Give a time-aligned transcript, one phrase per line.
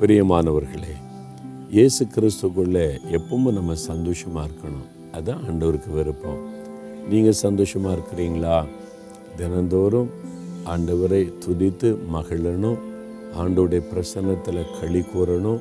[0.00, 0.92] பிரியமானவர்களே
[1.70, 5.12] இயேசு கிறிஸ்துக்குள்ளே எப்பவும் நம்ம சந்தோஷமாக இருக்கணும்.
[5.12, 6.40] அதுதான் ஆண்டவருக்கு விருப்பம்.
[7.10, 8.64] நீங்கள் சந்தோஷமாக இருக்கிறீங்களா?
[9.36, 10.10] தினந்தோறும்
[10.64, 12.78] ஆண்டவரை துதித்து மகிழணும்.
[13.38, 15.60] ஆண்டோடைய பிரசன்னத்தில் களி கூறணும்.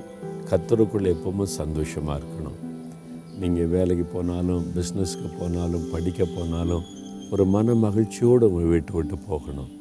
[0.50, 2.58] கத்தருக்குள்ளே எப்பவும் சந்தோஷமாக இருக்கணும்.
[3.40, 6.84] நீங்கள் வேலைக்கு போனாலும் பிஸ்னஸ்க்கு போனாலும் படிக்க போனாலும்
[7.31, 9.72] ஒரு மன மகிழ்ச்சியோடு உங்கள் வீட்டு விட்டு போகணும்.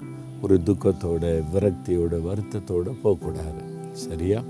[0.43, 3.72] ஒரு துக்கத்தோட விரக்தியோட வருத்தத்தோடு போகக்கூடாது.
[3.93, 4.45] சரியா?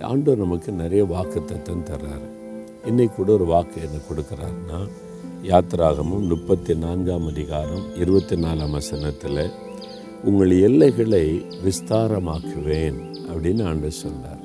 [0.00, 2.28] ஆண்டவர் நமக்கு நிறைய வாக்கு தத்தம் தர்றாரு.
[2.86, 4.88] இன்னைக்கு கூட ஒரு வாக்கு என்ன கொடுக்குறாருன்னா
[5.42, 9.50] யாத்திராகமும் முப்பத்தி நான்காம் அதிகாரம் இருபத்தி நாலாம் வசனத்தில்
[10.24, 14.42] உங்கள் எல்லைகளை விஸ்தாரமாக்குவேன் அப்படின்னு ஆண்டவர் சொல்கிறார்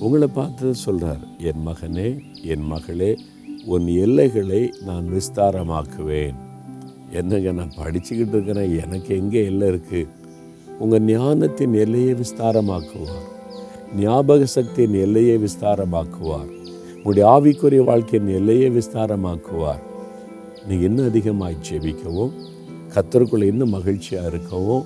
[0.00, 3.18] உங்களை பார்த்து சொல்கிறார் என் மகனே என் மகளே
[3.64, 6.34] உன் எல்லைகளை நான் விஸ்தாரமாக்குவேன்.
[7.12, 10.08] என்னங்க நான் படிச்சுக்கிட்டு இருக்கிறேன் எனக்கு எங்கே எல்லை இருக்குது
[10.78, 13.24] உங்கள் ஞானத்தின் எல்லையை விஸ்தாரமாக்குவார்.
[13.96, 16.50] ஞாபக சக்தியின் எல்லையை விஸ்தாரமாக்குவார்.
[16.96, 19.82] உங்களுடைய ஆவிக்குரிய வாழ்க்கையின் எல்லையை விஸ்தாரமாக்குவார்.
[20.68, 22.32] நீங்கள் இன்னும் அதிகமாக ஜெபிக்கவும்
[22.94, 24.84] கத்தருக்குள்ளே இன்னும் மகிழ்ச்சியாக இருக்கவும்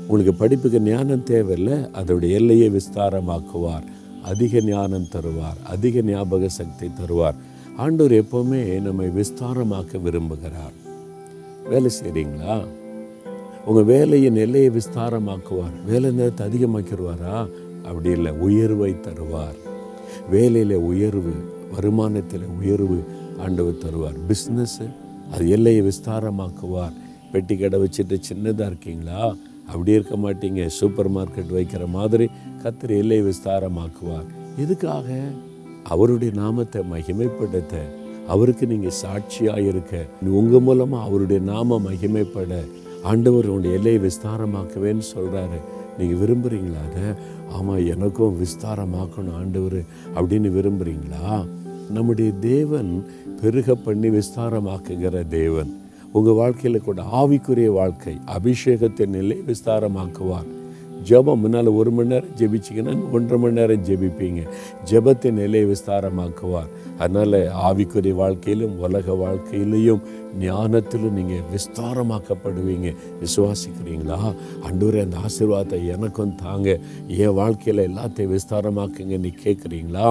[0.00, 3.86] உங்களுக்கு படிப்புக்கு ஞானம் தேவையில்லை அதோடைய எல்லையை விஸ்தாரமாக்குவார்.
[4.22, 7.36] அதிக ஞானம் தருவார் அதிக ஞாபக சக்தி தருவார்.
[7.78, 10.74] ஆண்டோர் எப்போவுமே நம்மை விஸ்தாரமாக்க விரும்புகிறார்.
[11.68, 12.56] வேலை செய்கிறீங்களா
[13.66, 15.84] உங்கள் வேலையின் எல்லையை விஸ்தாரமாக்குவார்.
[15.86, 17.48] வேலை நேரத்தை அதிகமாக்கிடுவாரா?
[17.84, 19.56] அப்படி இல்லை உயர்வை தருவார்.
[20.30, 21.32] வேலையில் உயர்வு
[21.74, 23.04] வருமானத்தில் உயர்வு
[23.38, 24.18] ஆண்டவர் தருவார்.
[24.28, 24.86] பிஸ்னஸ்ஸு
[25.32, 26.92] அது எல்லையை விஸ்தாரமாக்குவார்.
[27.32, 29.34] பெட்டி கடை வச்சுட்டு சின்னதாக இருக்கீங்களா?
[29.66, 30.66] அப்படி இருக்க மாட்டீங்க.
[30.66, 32.28] சூப்பர் மார்க்கெட் வைக்கிற மாதிரி
[32.62, 34.26] கத்திரி எல்லையை விஸ்தாரமாக்குவார்.
[34.56, 35.18] எதுக்காக?
[35.84, 37.74] அவருடைய நாமத்தை மகிமைப்படுத்த.
[38.28, 42.54] அவருக்கு நீங்கள் சாட்சியாக இருக்க உங்கள் மூலமாக அவருடைய நாம மகிமைப்பட.
[43.08, 45.58] ஆண்டவர் உங்களுடைய எல்லையை விஸ்தாரமாக்குவேன்னு சொல்கிறாரு
[45.98, 47.06] நீங்கள் விரும்புகிறீங்களா அதை?
[47.52, 49.78] ஆமாம் எனக்கும் விஸ்தாரமாக்கணும் ஆண்டவர்
[50.16, 51.28] அப்படின்னு விரும்புகிறீங்களா
[51.90, 52.90] நம்முடைய தேவன்
[53.40, 55.70] பெருக பண்ணி விஸ்தாரமாக்குகிற தேவன்.
[56.12, 60.50] உங்கள் வாழ்க்கையில் கூட ஆவிக்குரிய வாழ்க்கை அபிஷேகத்தின் நிலை விஸ்தாரமாக்குவார்.
[61.08, 64.42] ஜெபம் முன்னால் ஒரு மணி நேரம் ஜெபிச்சிங்கன்னா ஒன்றரை மணி நேரம் ஜெபிப்பீங்க.
[64.90, 66.70] ஜெபத்தின் நிலையை விஸ்தாரமாக்குவார்.
[66.98, 70.02] அதனால் ஆவிக்குரிய வாழ்க்கையிலும் உலக வாழ்க்கையிலையும்
[70.40, 72.88] ஞானத்திலும் நீங்கள் விஸ்தாரமாக்கப்படுவீங்க.
[73.22, 74.20] விசுவாசிக்கிறீங்களா?
[74.68, 76.78] அண்டூரே அந்த ஆசீர்வாதத்தை எனக்கும் தாங்க.
[77.06, 80.08] என் வாழ்க்கையில் எல்லாத்தையும் விஸ்தாரமாக்குங்க நீ கேட்குறீங்களா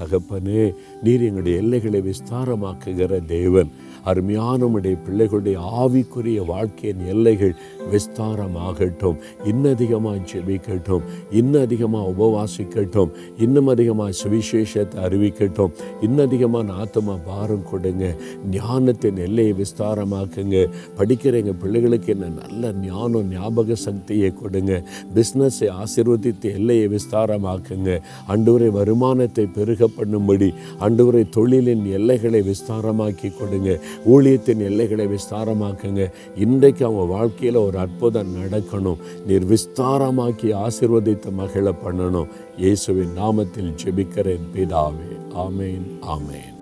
[0.00, 3.70] தகப்பனே நீர் எங்களுடைய எல்லைகளை விஸ்தாரமாக்குகிற தேவன்.
[4.04, 7.54] அருமையான உடைய பிள்ளைகளுடைய ஆவிக்குரிய வாழ்க்கையின் எல்லைகள்
[7.92, 9.16] விஸ்தாரமாகட்டும்.
[9.44, 11.02] இன்னும் அதிகமாக ஜெபிக்கட்டும்.
[11.30, 13.10] இன்னும் அதிகமாக உபவாசிக்கட்டும்.
[13.38, 15.70] இன்னும் அதிகமாக சுவிசேஷத்தை அறிவிக்கட்டும்.
[16.00, 18.16] இன்னும் அதிகமாக ஆத்மா பாரம் கொடுங்க.
[18.50, 20.68] ஞானத்தின் எல்லையை விஸ்தாரமாக்குங்க.
[20.98, 24.82] படிக்கிற எங்கள் பிள்ளைகளுக்கு என்ன நல்ல ஞானம் ஞாபக சக்தியை கொடுங்க.
[25.14, 28.00] பிஸ்னஸை ஆசீர்வதித்து எல்லையை விஸ்தாரமாக்குங்க.
[28.26, 33.78] அன்றுவரை வருமானத்தை பெருக பண்ணும்படி அன்றுவரை தொழிலின் எல்லைகளை விஸ்தாரமாக்கி கொடுங்க.
[34.06, 36.10] ஊழியத்தின் எல்லைகளை விஸ்தாரமாக்குங்க.
[36.36, 38.96] இன்றைக்கு அவங்க வாழ்க்கையில் ஒரு அற்புதம் நடக்கணும்.
[39.26, 42.28] நீர் விஸ்தாரமாக்கி ஆசீர்வதித்த மகிழ பண்ணணும்.
[42.56, 45.12] இயேசுவின் நாமத்தில் ஜெபிக்கிறேன் பிதாவே.
[45.46, 45.86] ஆமேன்
[46.16, 46.59] ஆமேன்.